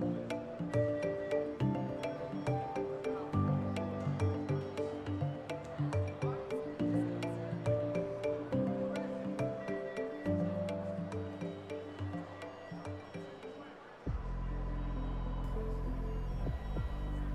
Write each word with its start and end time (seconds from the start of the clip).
Thank 0.00 0.16
you. 0.16 0.21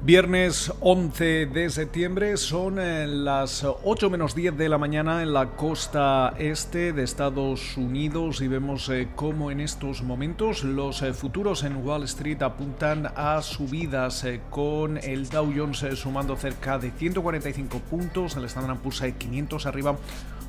Viernes 0.08 0.72
11 0.80 1.48
de 1.48 1.70
septiembre 1.70 2.38
son 2.38 2.80
eh, 2.80 3.06
las 3.08 3.66
8 3.66 4.10
menos 4.10 4.36
10 4.36 4.56
de 4.56 4.70
la 4.70 4.78
mañana 4.78 5.22
en 5.22 5.34
la 5.34 5.50
costa 5.58 6.34
este 6.40 6.94
de 6.94 7.04
Estados 7.04 7.76
Unidos 7.76 8.40
y 8.40 8.48
vemos 8.48 8.88
eh, 8.88 9.10
cómo 9.18 9.52
en 9.52 9.60
estos 9.60 10.04
momentos 10.04 10.64
los 10.64 11.02
eh, 11.02 11.14
futuros 11.14 11.64
en 11.64 11.86
Wall 11.86 12.04
Street 12.04 12.42
apuntan 12.42 13.12
a 13.18 13.42
subidas 13.42 14.26
con 14.50 14.96
el 14.96 15.28
Dow 15.28 15.52
Jones 15.54 15.86
sumando 15.96 16.38
cerca 16.38 16.80
de 16.80 16.92
145 16.92 17.80
puntos, 17.80 18.38
el 18.38 18.46
Standard 18.46 18.78
Poor's 18.78 19.04
500 19.18 19.66
arriba 19.66 19.98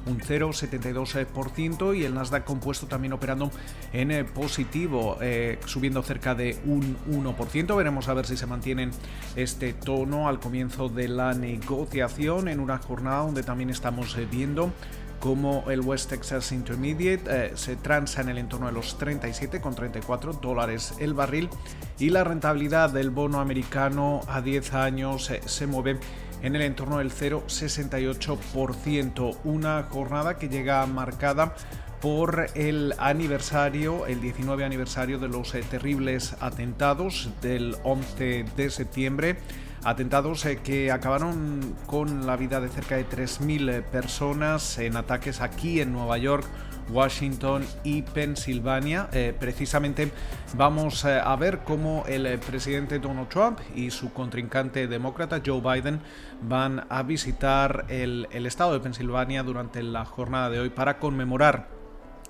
un 0.07 0.21
0,72% 0.21 1.97
y 1.97 2.05
el 2.05 2.15
Nasdaq 2.15 2.45
compuesto 2.45 2.87
también 2.87 3.13
operando 3.13 3.51
en 3.93 4.11
eh, 4.11 4.25
positivo, 4.25 5.19
eh, 5.21 5.59
subiendo 5.67 6.03
cerca 6.03 6.35
de 6.35 6.59
un 6.65 6.97
1%. 7.11 7.77
Veremos 7.77 8.09
a 8.09 8.15
ver 8.15 8.27
si 8.27 8.37
se 8.37 8.47
mantienen 8.47 8.91
este 9.37 9.73
tono 9.73 10.29
al 10.29 10.41
comienzo 10.41 10.89
de 10.89 11.09
la 11.09 11.35
negociación 11.35 12.49
en 12.49 12.61
una 12.61 12.79
jornada 12.79 13.23
donde 13.23 13.43
también 13.43 13.71
estamos 13.71 14.17
eh, 14.17 14.27
viendo 14.31 14.73
como 15.21 15.69
el 15.69 15.81
West 15.81 16.11
Texas 16.11 16.53
Intermediate 16.53 17.57
se 17.57 17.75
transa 17.75 18.21
en 18.21 18.29
el 18.29 18.39
entorno 18.39 18.69
de 18.69 18.73
los 18.73 18.97
37,34 19.01 20.39
dólares 20.39 20.95
el 21.01 21.13
barril 21.13 21.51
y 21.99 22.11
la 22.11 22.23
rentabilidad 22.23 22.91
del 22.91 23.11
bono 23.11 23.41
americano 23.41 24.21
a 24.29 24.41
10 24.43 24.75
años 24.75 25.33
se 25.45 25.67
mueve 25.67 25.99
en 26.43 26.57
el 26.57 26.63
entorno 26.63 26.99
del 26.99 27.13
0,68%. 27.13 29.37
Una 29.45 29.85
jornada 29.85 30.39
que 30.39 30.49
llega 30.49 30.85
marcada 30.87 31.55
por 32.01 32.47
el 32.55 32.95
aniversario, 32.99 34.07
el 34.07 34.21
19 34.21 34.65
aniversario 34.65 35.19
de 35.19 35.29
los 35.29 35.55
eh, 35.55 35.65
terribles 35.69 36.37
atentados 36.41 37.31
del 37.43 37.77
11 37.83 38.45
de 38.57 38.71
septiembre. 38.71 39.39
Atentados 39.85 40.45
eh, 40.45 40.61
que 40.63 40.93
acabaron 40.93 41.75
con 41.87 42.27
la 42.27 42.37
vida 42.37 42.61
de 42.61 42.69
cerca 42.69 42.97
de 42.97 43.09
3.000 43.09 43.71
eh, 43.71 43.83
personas 43.83 44.79
en 44.79 44.97
ataques 44.97 45.41
aquí 45.41 45.81
en 45.81 45.93
Nueva 45.93 46.19
York, 46.19 46.47
Washington 46.91 47.65
y 47.85 48.03
Pensilvania. 48.03 49.09
Eh, 49.13 49.35
precisamente 49.39 50.11
vamos 50.57 51.05
eh, 51.05 51.21
a 51.23 51.37
ver 51.37 51.61
cómo 51.61 52.05
el 52.07 52.27
eh, 52.27 52.39
presidente 52.39 52.99
Donald 52.99 53.29
Trump 53.29 53.59
y 53.75 53.91
su 53.91 54.13
contrincante 54.13 54.87
demócrata 54.87 55.41
Joe 55.45 55.61
Biden 55.61 56.01
van 56.43 56.87
a 56.89 57.03
visitar 57.03 57.87
el, 57.89 58.27
estado 58.33 58.73
de 58.73 58.81
Pensilvania 58.81 59.43
durante 59.43 59.83
la 59.83 60.05
jornada 60.05 60.51
de 60.51 60.61
hoy 60.61 60.71
para 60.71 60.99
conmemorar 60.99 61.69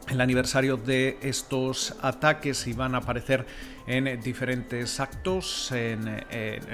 el 0.09 0.21
aniversario 0.21 0.79
de 0.79 1.19
estos 1.21 1.95
ataques 2.01 2.67
y 2.67 2.73
van 2.73 2.95
a 2.95 2.99
aparecer 2.99 3.47
en 3.87 4.21
diferentes 4.23 5.01
actos 5.01 5.71
en, 5.73 6.09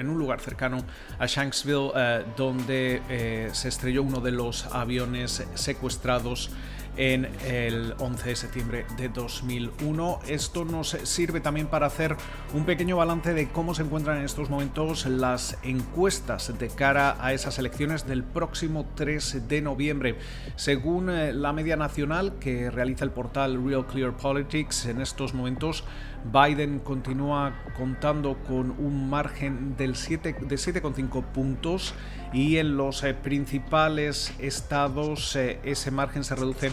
un 0.07 0.17
lugar 0.17 0.39
cercano 0.39 0.77
a 1.19 1.25
Shanksville 1.25 1.91
donde 2.37 3.49
se 3.51 3.67
estrelló 3.67 4.03
uno 4.03 4.21
de 4.21 4.31
los 4.31 4.67
aviones 4.67 5.43
secuestrados 5.55 6.49
en 6.97 7.27
el 7.45 7.95
11 7.99 8.29
de 8.29 8.35
septiembre 8.35 8.85
de 8.97 9.09
2001. 9.09 10.19
Esto 10.27 10.65
nos 10.65 10.89
sirve 11.03 11.39
también 11.39 11.67
para 11.67 11.87
hacer 11.87 12.15
un 12.53 12.65
pequeño 12.65 12.97
balance 12.97 13.33
de 13.33 13.49
cómo 13.49 13.73
se 13.73 13.83
encuentran 13.83 14.17
en 14.17 14.25
estos 14.25 14.49
momentos 14.49 15.05
las 15.05 15.57
encuestas 15.63 16.57
de 16.57 16.69
cara 16.69 17.17
a 17.19 17.33
esas 17.33 17.59
elecciones 17.59 18.07
del 18.07 18.23
próximo 18.23 18.85
3 18.95 19.47
de 19.47 19.61
noviembre. 19.61 20.15
Según 20.55 21.09
eh, 21.09 21.33
la 21.33 21.53
media 21.53 21.75
nacional 21.75 22.33
que 22.39 22.71
realiza 22.71 23.03
el 23.03 23.11
portal 23.11 23.63
Real 23.65 23.85
Clear 23.85 24.15
Politics, 24.15 24.85
en 24.85 25.01
estos 25.01 25.33
momentos 25.33 25.83
Biden 26.31 26.79
continúa 26.79 27.53
contando 27.77 28.37
con 28.47 28.71
un 28.71 29.09
margen 29.09 29.77
del 29.77 29.95
7, 29.95 30.35
de 30.41 30.55
7,5 30.55 31.23
puntos 31.23 31.93
y 32.33 32.57
en 32.57 32.77
los 32.77 33.03
eh, 33.03 33.13
principales 33.13 34.33
estados 34.39 35.35
eh, 35.35 35.59
ese 35.63 35.91
margen 35.91 36.23
se 36.23 36.35
reduce 36.35 36.71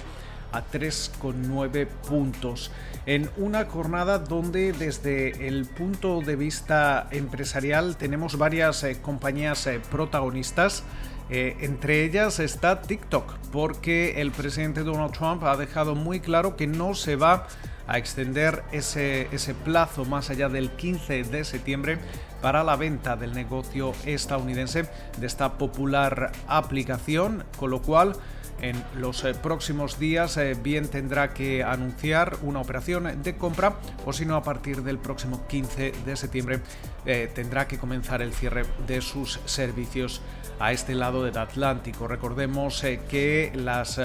a 0.52 0.62
3,9 0.64 1.86
puntos. 1.86 2.70
En 3.06 3.30
una 3.36 3.64
jornada 3.64 4.18
donde 4.18 4.72
desde 4.72 5.48
el 5.48 5.66
punto 5.66 6.20
de 6.20 6.36
vista 6.36 7.08
empresarial 7.10 7.96
tenemos 7.96 8.38
varias 8.38 8.84
eh, 8.84 9.00
compañías 9.00 9.68
protagonistas. 9.90 10.84
entre 11.30 12.04
ellas 12.04 12.40
está 12.40 12.82
TikTok, 12.82 13.38
porque 13.52 14.20
el 14.20 14.32
presidente 14.32 14.82
Donald 14.82 15.12
Trump 15.12 15.42
ha 15.44 15.56
dejado 15.56 15.94
muy 15.94 16.20
claro 16.20 16.56
que 16.56 16.66
no 16.66 16.94
se 16.94 17.16
va 17.16 17.46
a 17.86 17.98
extender 17.98 18.62
ese, 18.72 19.28
ese 19.32 19.54
plazo 19.54 20.04
más 20.04 20.30
allá 20.30 20.48
del 20.48 20.70
15 20.70 21.24
de 21.24 21.44
septiembre 21.44 21.98
para 22.40 22.64
la 22.64 22.76
venta 22.76 23.16
del 23.16 23.32
negocio 23.32 23.92
estadounidense 24.04 24.88
de 25.18 25.26
esta 25.26 25.58
popular 25.58 26.32
aplicación, 26.48 27.44
con 27.56 27.70
lo 27.70 27.80
cual 27.80 28.14
en 28.60 28.82
los 28.96 29.24
eh, 29.24 29.34
próximos 29.34 29.98
días 29.98 30.36
eh, 30.36 30.54
bien 30.60 30.88
tendrá 30.88 31.34
que 31.34 31.62
anunciar 31.62 32.36
una 32.42 32.60
operación 32.60 33.22
de 33.22 33.36
compra 33.36 33.76
o 34.04 34.12
si 34.12 34.24
no 34.24 34.36
a 34.36 34.42
partir 34.42 34.82
del 34.82 34.98
próximo 34.98 35.46
15 35.48 35.92
de 36.04 36.16
septiembre 36.16 36.60
eh, 37.04 37.30
tendrá 37.34 37.66
que 37.66 37.78
comenzar 37.78 38.22
el 38.22 38.32
cierre 38.32 38.64
de 38.86 39.00
sus 39.00 39.40
servicios 39.44 40.20
a 40.60 40.72
este 40.72 40.94
lado 40.94 41.24
del 41.24 41.36
Atlántico. 41.38 42.06
Recordemos 42.06 42.82
que 43.08 43.50
las 43.54 44.00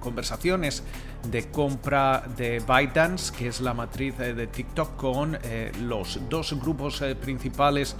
conversaciones 0.00 0.82
de 1.28 1.50
compra 1.50 2.24
de 2.36 2.60
ByteDance, 2.60 3.32
que 3.36 3.48
es 3.48 3.60
la 3.60 3.74
matriz 3.74 4.16
de 4.18 4.46
TikTok, 4.46 4.96
con 4.96 5.38
los 5.80 6.20
dos 6.28 6.58
grupos 6.60 7.02
principales 7.20 7.96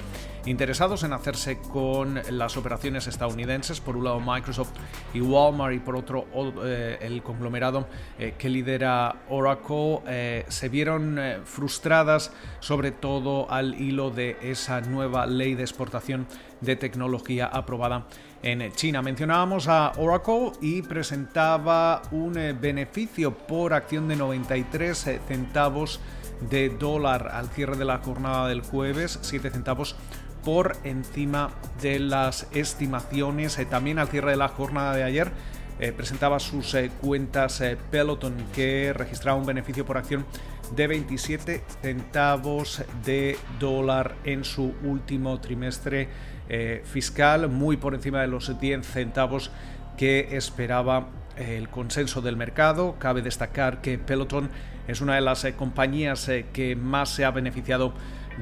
interesados 0.46 1.04
en 1.04 1.12
hacerse 1.12 1.58
con 1.58 2.20
las 2.30 2.56
operaciones 2.56 3.06
estadounidenses, 3.06 3.80
por 3.80 3.96
un 3.96 4.04
lado 4.04 4.20
Microsoft 4.20 4.72
y 5.14 5.20
Walmart 5.20 5.74
y 5.74 5.78
por 5.78 5.96
otro 5.96 6.26
eh, 6.64 6.98
el 7.00 7.22
conglomerado 7.22 7.86
eh, 8.18 8.34
que 8.36 8.48
lidera 8.48 9.24
Oracle, 9.28 10.00
eh, 10.06 10.44
se 10.48 10.68
vieron 10.68 11.18
frustradas 11.44 12.32
sobre 12.60 12.90
todo 12.90 13.50
al 13.50 13.80
hilo 13.80 14.10
de 14.10 14.36
esa 14.42 14.80
nueva 14.80 15.26
ley 15.26 15.54
de 15.54 15.62
exportación 15.62 16.26
de 16.62 16.76
tecnología 16.76 17.46
aprobada 17.46 18.06
en 18.42 18.72
China. 18.72 19.02
Mencionábamos 19.02 19.68
a 19.68 19.92
Oracle 19.98 20.52
y 20.62 20.82
presentaba 20.82 22.02
un 22.10 22.34
beneficio 22.60 23.36
por 23.36 23.74
acción 23.74 24.08
de 24.08 24.16
93 24.16 25.20
centavos 25.28 26.00
de 26.50 26.70
dólar 26.70 27.30
al 27.32 27.48
cierre 27.48 27.76
de 27.76 27.84
la 27.84 27.98
jornada 27.98 28.48
del 28.48 28.62
jueves, 28.62 29.18
7 29.22 29.50
centavos 29.50 29.96
por 30.44 30.76
encima 30.84 31.50
de 31.80 31.98
las 31.98 32.46
estimaciones. 32.52 33.58
Eh, 33.58 33.66
también 33.66 33.98
al 33.98 34.08
cierre 34.08 34.32
de 34.32 34.36
la 34.36 34.48
jornada 34.48 34.94
de 34.94 35.04
ayer 35.04 35.30
eh, 35.82 35.92
presentaba 35.92 36.38
sus 36.38 36.74
eh, 36.74 36.90
cuentas 37.00 37.62
Peloton 37.90 38.34
que 38.54 38.92
registraba 38.92 39.38
un 39.38 39.44
beneficio 39.44 39.84
por 39.84 39.98
acción 39.98 40.24
de 40.74 40.86
27 40.86 41.64
centavos 41.82 42.82
de 43.04 43.36
dólar 43.58 44.14
en 44.24 44.44
su 44.44 44.74
último 44.84 45.40
trimestre 45.40 46.08
fiscal, 46.84 47.48
muy 47.48 47.78
por 47.78 47.94
encima 47.94 48.20
de 48.20 48.26
los 48.26 48.60
10 48.60 48.86
centavos 48.86 49.50
que 49.96 50.36
esperaba 50.36 51.08
el 51.36 51.70
consenso 51.70 52.20
del 52.20 52.36
mercado. 52.36 52.96
Cabe 52.98 53.22
destacar 53.22 53.80
que 53.80 53.96
Peloton 53.96 54.50
es 54.86 55.00
una 55.00 55.14
de 55.14 55.22
las 55.22 55.46
compañías 55.56 56.30
que 56.52 56.76
más 56.76 57.08
se 57.08 57.24
ha 57.24 57.30
beneficiado 57.30 57.94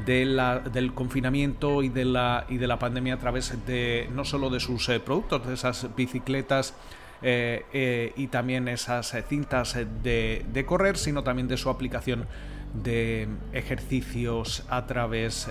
del 0.04 0.92
confinamiento 0.94 1.82
y 1.82 1.88
de, 1.88 2.04
la, 2.04 2.46
y 2.48 2.58
de 2.58 2.66
la 2.66 2.78
pandemia 2.78 3.14
a 3.14 3.18
través 3.18 3.54
de 3.66 4.08
no 4.14 4.24
solo 4.24 4.50
de 4.50 4.60
sus 4.60 4.88
eh, 4.88 5.00
productos, 5.00 5.46
de 5.46 5.54
esas 5.54 5.94
bicicletas 5.96 6.74
eh, 7.22 7.64
eh, 7.72 8.12
y 8.16 8.28
también 8.28 8.68
esas 8.68 9.14
cintas 9.28 9.76
de, 10.02 10.44
de, 10.52 10.66
correr, 10.66 10.96
sino 10.96 11.22
también 11.22 11.48
de 11.48 11.56
su 11.56 11.70
aplicación 11.70 12.26
de 12.74 13.28
ejercicios 13.52 14.64
a 14.70 14.86
través 14.86 15.50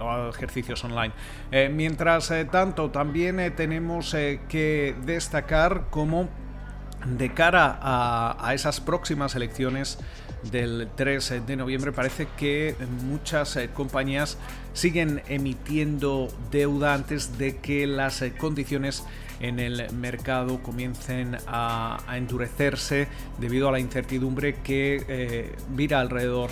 o 0.00 0.28
ejercicios 0.28 0.84
online. 0.84 1.14
mientras 1.70 2.30
tanto, 2.50 2.90
también 2.90 3.54
tenemos 3.56 4.12
que 4.12 4.94
destacar 5.06 5.84
cómo 5.88 6.28
de 7.06 7.32
cara 7.32 7.78
a, 7.80 8.54
esas 8.54 8.80
próximas 8.80 9.34
elecciones 9.34 9.98
del 10.50 10.88
3 10.94 11.46
de 11.46 11.56
noviembre. 11.56 11.92
Parece 11.92 12.28
que 12.36 12.74
muchas 13.04 13.56
eh, 13.56 13.70
compañías 13.72 14.38
siguen 14.72 15.22
emitiendo 15.28 16.28
deuda 16.50 16.94
antes 16.94 17.38
de 17.38 17.56
que 17.56 17.86
las 17.86 18.22
eh, 18.22 18.32
condiciones 18.32 19.04
en 19.40 19.60
el 19.60 19.92
mercado 19.92 20.62
comiencen 20.62 21.36
a, 21.46 21.98
endurecerse 22.12 23.08
debido 23.38 23.68
a 23.68 23.72
la 23.72 23.80
incertidumbre 23.80 24.56
que 24.56 25.04
eh, 25.08 25.52
vira 25.70 26.00
alrededor 26.00 26.50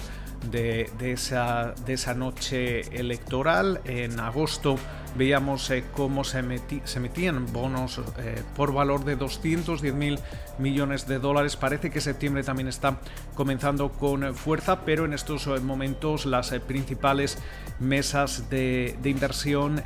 de, 0.51 0.91
esa, 1.01 1.75
de 1.85 1.95
esa 1.95 2.15
noche 2.15 2.81
electoral. 2.99 3.81
En 3.85 4.21
agosto 4.21 4.77
veíamos 5.17 5.71
eh, 5.71 5.85
cómo 5.93 6.25
se, 6.25 6.43
se, 6.85 7.01
metían 7.01 7.51
bonos 7.53 8.01
eh, 8.19 8.43
por 8.55 8.73
valor 8.73 9.05
de 9.05 9.17
210 9.17 9.95
mil 9.95 10.19
millones 10.59 11.07
de 11.07 11.19
dólares. 11.19 11.57
Parece 11.57 11.91
que 11.91 12.01
septiembre 12.01 12.43
también 12.43 12.69
está 12.69 13.01
comenzando 13.35 13.93
con 13.93 14.35
fuerza, 14.35 14.85
pero 14.85 15.05
en 15.05 15.13
estos 15.13 15.47
momentos 15.63 16.27
las 16.27 16.51
principales 16.67 17.39
mesas 17.79 18.49
de, 18.49 18.97
de 19.03 19.11
inversión 19.11 19.83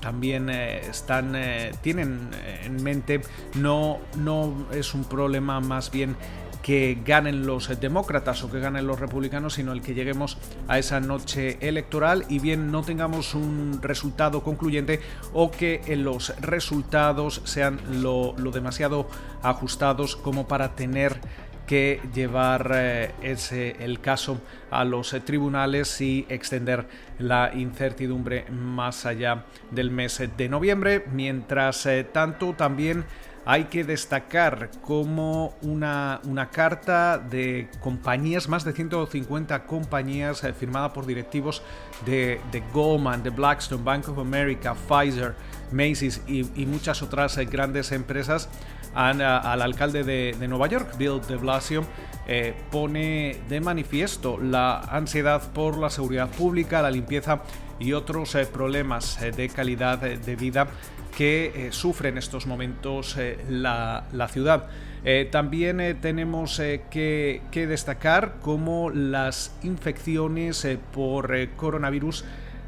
también 0.00 0.50
están, 0.50 1.34
tienen 1.80 2.28
en 2.62 2.82
mente 2.82 3.22
no, 3.54 4.00
no 4.16 4.66
es 4.72 4.92
un 4.92 5.04
problema 5.04 5.60
más 5.60 5.90
bien 5.90 6.16
que 6.62 6.98
ganen 7.04 7.46
los 7.46 7.68
demócratas 7.80 8.42
o 8.44 8.50
que 8.50 8.60
ganen 8.60 8.86
los 8.86 9.00
republicanos, 9.00 9.54
sino 9.54 9.72
el 9.72 9.82
que 9.82 9.94
lleguemos 9.94 10.38
a 10.68 10.78
esa 10.78 11.00
noche 11.00 11.58
electoral 11.60 12.24
y 12.28 12.38
bien 12.38 12.70
no 12.70 12.82
tengamos 12.82 13.34
un 13.34 13.80
resultado 13.82 14.42
concluyente 14.42 15.00
o 15.32 15.50
que 15.50 15.82
los 15.96 16.34
resultados 16.40 17.42
sean 17.44 17.80
lo, 18.02 18.34
demasiado 18.52 19.08
ajustados 19.42 20.14
como 20.16 20.46
para 20.46 20.74
tener 20.74 21.20
que 21.66 22.00
llevar 22.14 22.70
eh, 22.74 23.12
ese, 23.22 23.76
el 23.84 24.00
caso 24.00 24.40
a 24.70 24.84
los 24.84 25.16
tribunales 25.24 26.00
y 26.00 26.26
extender 26.28 26.86
la 27.18 27.52
incertidumbre 27.54 28.44
más 28.50 29.06
allá 29.06 29.44
del 29.70 29.90
mes 29.90 30.22
de 30.36 30.48
noviembre. 30.48 31.04
Mientras 31.12 31.86
eh, 31.86 32.04
tanto, 32.04 32.54
también 32.54 33.04
hay 33.44 33.64
que 33.64 33.84
destacar 33.84 34.70
como 34.82 35.54
una, 35.62 36.20
carta 36.52 37.18
de 37.18 37.68
compañías, 37.80 38.48
más 38.48 38.64
de 38.64 38.72
150 38.72 39.64
compañías 39.64 40.44
eh, 40.44 40.52
firmada 40.52 40.92
por 40.92 41.06
directivos 41.06 41.62
de, 42.06 42.40
Goldman, 42.72 43.22
de 43.22 43.30
Blackstone, 43.30 43.82
Bank 43.82 44.08
of 44.08 44.18
America, 44.18 44.74
Pfizer, 44.74 45.34
Macy's 45.72 46.20
y, 46.26 46.44
muchas 46.66 47.02
otras 47.02 47.36
eh, 47.38 47.44
grandes 47.44 47.92
empresas 47.92 48.48
al 48.94 49.62
alcalde 49.62 50.04
de, 50.04 50.48
Nueva 50.48 50.66
York, 50.68 50.96
Bill 50.98 51.20
de 51.26 51.36
Blasio, 51.36 51.84
eh, 52.26 52.54
pone 52.70 53.36
de 53.48 53.60
manifiesto 53.60 54.38
la 54.38 54.78
ansiedad 54.80 55.52
por 55.52 55.78
la 55.78 55.90
seguridad 55.90 56.28
pública, 56.28 56.82
la 56.82 56.90
limpieza 56.90 57.42
y 57.78 57.94
otros 57.94 58.36
problemas 58.52 59.18
de 59.36 59.48
calidad 59.48 59.98
de 59.98 60.36
vida 60.36 60.68
que 61.16 61.52
eh, 61.54 61.72
sufre 61.72 62.08
en 62.08 62.18
estos 62.18 62.46
momentos 62.46 63.16
eh, 63.18 63.38
la, 63.48 64.04
ciudad. 64.30 64.68
Eh, 65.04 65.28
también 65.30 65.98
tenemos 66.00 66.60
que, 66.90 67.42
destacar 67.52 68.36
cómo 68.40 68.90
las 68.90 69.54
infecciones 69.62 70.66
por 70.92 71.32
coronavirus 71.56 72.24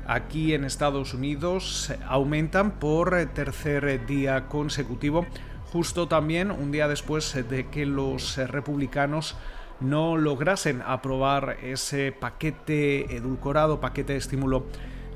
aquí 0.07 0.53
en 0.53 0.65
Estados 0.65 1.15
Unidos 1.15 1.93
aumentan 2.07 2.73
por 2.73 3.25
tercer 3.35 4.05
día 4.07 4.47
consecutivo, 4.49 5.27
justo 5.75 6.07
también 6.07 6.53
un 6.53 6.71
día 6.71 6.87
después 6.87 7.35
de 7.51 7.67
que 7.67 7.85
los 7.85 8.37
republicanos 8.37 9.37
no 9.81 10.17
lograsen 10.17 10.81
aprobar 10.87 11.57
ese 11.65 12.13
paquete 12.13 13.17
edulcorado, 13.17 13.81
paquete 13.81 14.13
de 14.13 14.21
estímulo 14.21 14.67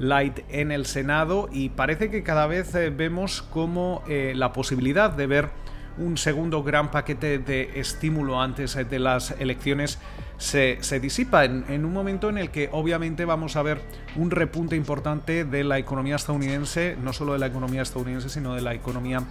Light 0.01 0.41
en 0.49 0.73
el 0.73 0.85
Senado 0.85 1.49
y 1.53 1.69
parece 1.69 2.11
que 2.11 2.25
cada 2.25 2.49
vez 2.49 2.75
eh, 2.75 2.91
vemos 2.91 3.41
como 3.41 4.03
eh, 4.09 4.33
la 4.35 4.53
posibilidad 4.53 5.13
de 5.13 5.29
ver 5.29 5.51
un 5.97 6.19
segundo 6.19 6.65
gran 6.65 6.91
paquete 6.91 7.39
de 7.39 7.79
estímulo 7.79 8.43
antes 8.43 8.75
eh, 8.75 8.85
de 8.85 8.99
las 8.99 9.31
elecciones 9.39 10.01
se, 10.39 10.79
disipa 11.01 11.45
en, 11.45 11.85
un 11.85 11.93
momento 11.93 12.29
en 12.31 12.39
el 12.39 12.51
que 12.51 12.69
obviamente 12.73 13.25
vamos 13.25 13.55
a 13.55 13.63
ver 13.63 13.81
un 14.17 14.33
repunte 14.33 14.75
importante 14.75 15.45
de 15.45 15.63
la 15.63 15.79
economía 15.79 16.17
estadounidense, 16.17 16.97
no 17.01 17.13
solo 17.13 17.35
de 17.35 17.41
la 17.41 17.47
economía 17.47 17.83
estadounidense, 17.83 18.29
sino 18.29 18.55
de 18.55 18.63
la 18.63 18.75
economía 18.75 19.23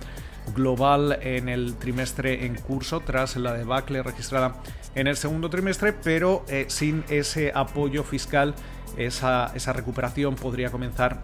global 0.55 1.19
en 1.21 1.49
el 1.49 1.75
trimestre 1.75 2.45
en 2.45 2.55
curso 2.55 3.01
tras 3.01 3.35
la 3.35 3.53
debacle 3.53 4.03
registrada 4.03 4.55
en 4.95 5.07
el 5.07 5.17
segundo 5.17 5.49
trimestre, 5.49 5.93
pero 5.93 6.43
sin 6.67 7.03
ese 7.09 7.51
apoyo 7.53 8.03
fiscal 8.03 8.55
esa, 8.97 9.73
recuperación 9.73 10.35
podría 10.35 10.71
comenzar 10.71 11.21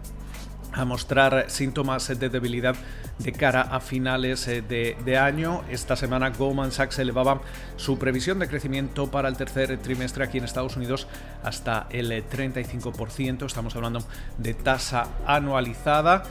a 0.72 0.84
mostrar 0.84 1.46
síntomas 1.48 2.08
de 2.18 2.28
debilidad 2.28 2.74
de 3.18 3.30
cara 3.30 3.62
a 3.62 3.78
finales 3.78 4.48
eh, 4.48 4.60
de, 4.60 5.18
año. 5.18 5.62
Esta 5.70 5.94
semana 5.94 6.30
Goldman 6.30 6.72
Sachs 6.72 6.98
elevaba 6.98 7.40
su 7.76 7.96
previsión 7.96 8.40
de 8.40 8.48
crecimiento 8.48 9.08
para 9.08 9.28
el 9.28 9.36
tercer 9.36 9.78
trimestre 9.78 10.24
aquí 10.24 10.38
en 10.38 10.44
Estados 10.44 10.76
Unidos 10.76 11.06
hasta 11.44 11.86
el 11.90 12.10
35%. 12.28 13.46
Estamos 13.46 13.76
hablando 13.76 14.00
de 14.38 14.54
tasa 14.54 15.06
anualizada. 15.26 16.24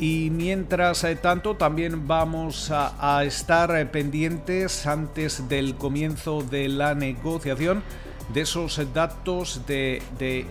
Y 0.00 0.30
mientras 0.30 1.04
eh, 1.04 1.14
tanto, 1.14 1.56
también 1.56 2.08
vamos 2.08 2.70
a, 2.72 3.22
estar 3.22 3.76
eh, 3.76 3.84
pendientes 3.84 4.86
antes 4.86 5.46
del 5.50 5.74
comienzo 5.74 6.40
de 6.40 6.70
la 6.70 6.94
negociación 6.94 7.82
de 8.32 8.40
esos 8.40 8.80
datos 8.94 9.66
de, 9.66 10.00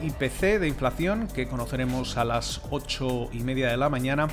IPC, 0.04 0.60
de 0.60 0.68
inflación, 0.68 1.28
que 1.34 1.48
conoceremos 1.48 2.16
a 2.18 2.25
las 2.25 2.62
8 2.69 3.30
y 3.34 3.40
media 3.40 3.69
de 3.69 3.78
la 3.78 3.90
mañana. 3.90 4.28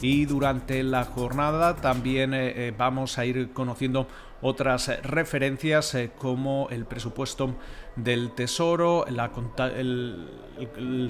Y 0.00 0.24
durante 0.24 0.82
la 0.82 1.04
jornada 1.04 1.76
también 1.76 2.32
eh, 2.32 2.72
vamos 2.76 3.18
a 3.18 3.26
ir 3.26 3.52
conociendo 3.52 4.08
otras 4.42 4.90
referencias 5.02 5.94
eh, 5.94 6.10
como 6.18 6.68
el 6.70 6.84
presupuesto 6.84 7.54
del 7.96 8.32
Tesoro, 8.32 9.06
el, 9.06 10.28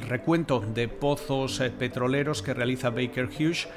recuento 0.09 0.61
de 0.61 0.89
pozos 0.89 1.61
eh, 1.61 1.71
petroleros 1.71 2.43
que 2.43 2.55
realiza 2.55 2.91
Baker 2.91 3.27
Hughes 3.27 3.69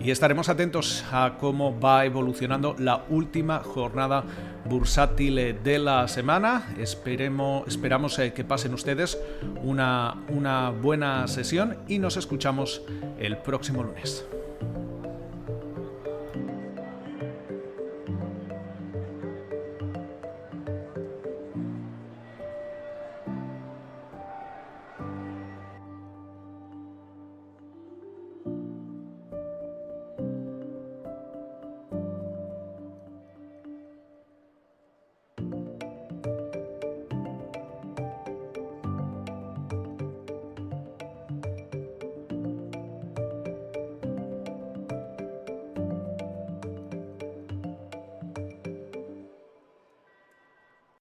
y 0.00 0.10
estaremos 0.10 0.48
atentos 0.48 1.04
a 1.10 1.36
cómo 1.40 1.78
va 1.78 2.04
evolucionando 2.04 2.76
la 2.78 3.04
última 3.08 3.60
jornada 3.60 4.24
bursátil 4.66 5.38
eh, 5.38 5.52
de 5.52 5.78
la 5.78 6.06
semana. 6.08 6.74
Esperemos, 6.78 7.66
esperamos 7.68 8.18
que 8.34 8.44
pasen 8.44 8.74
ustedes 8.74 9.18
una, 9.62 10.22
una 10.28 10.70
buena 10.70 11.26
sesión 11.28 11.78
y 11.88 11.98
nos 11.98 12.16
escuchamos 12.16 12.82
el 13.18 13.38
próximo 13.38 13.82
lunes. 13.82 14.26